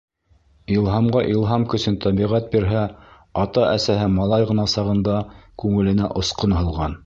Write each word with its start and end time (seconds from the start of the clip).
Илһамға 0.75 1.21
илһам 1.33 1.65
көсөн 1.73 1.97
тәбиғәт 2.07 2.49
бирһә, 2.55 2.87
ата-әсәһе 3.43 4.11
малай 4.17 4.51
ғына 4.53 4.69
сағында 4.77 5.23
күңеленә 5.65 6.13
осҡон 6.23 6.61
һалған. 6.61 6.99